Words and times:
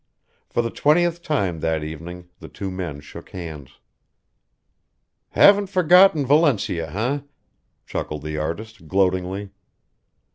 For 0.49 0.63
the 0.63 0.71
twentieth 0.71 1.21
time 1.21 1.59
that 1.59 1.83
evening 1.83 2.27
the 2.39 2.47
two 2.47 2.71
men 2.71 3.01
shook 3.01 3.29
hands. 3.29 3.77
"Haven't 5.29 5.67
forgotten 5.67 6.25
Valencia, 6.25 6.89
eh?" 6.89 7.19
chuckled 7.85 8.23
the 8.23 8.35
artist, 8.35 8.87
gloatingly. 8.87 9.51